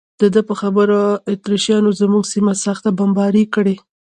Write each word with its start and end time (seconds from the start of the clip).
د 0.19 0.21
ده 0.33 0.41
په 0.49 0.53
خبره 0.61 0.99
اتریشیانو 1.33 1.89
زموږ 2.01 2.23
سیمه 2.33 2.53
سخته 2.65 2.89
بمباري 2.97 3.45
کړې. 3.55 3.75